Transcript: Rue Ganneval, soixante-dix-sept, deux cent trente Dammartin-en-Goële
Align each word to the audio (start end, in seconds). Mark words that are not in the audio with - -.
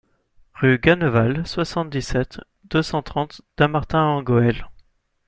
Rue 0.55 0.79
Ganneval, 0.79 1.45
soixante-dix-sept, 1.45 2.41
deux 2.67 2.81
cent 2.81 3.03
trente 3.03 3.43
Dammartin-en-Goële 3.57 4.65